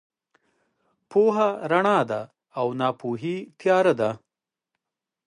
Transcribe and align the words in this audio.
پوهه 1.09 1.49
رڼا 1.71 1.99
ده 2.09 2.21
او 2.59 2.65
ناپوهي 2.79 3.35
تیاره 3.59 3.93
ده. 3.99 4.09